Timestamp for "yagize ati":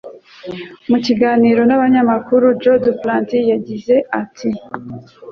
3.51-4.49